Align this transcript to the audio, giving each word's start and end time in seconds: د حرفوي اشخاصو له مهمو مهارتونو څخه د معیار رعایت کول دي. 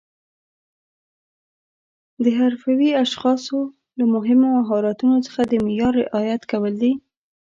د 2.23 2.25
حرفوي 2.39 2.89
اشخاصو 3.03 3.59
له 3.97 4.05
مهمو 4.13 4.47
مهارتونو 4.57 5.17
څخه 5.27 5.41
د 5.45 5.53
معیار 5.65 5.93
رعایت 6.03 6.41
کول 6.51 6.73
دي. 6.81 6.93